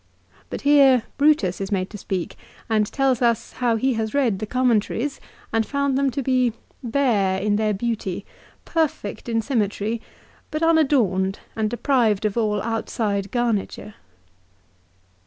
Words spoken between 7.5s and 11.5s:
their beauty, perfect in sym metry, but unadorned,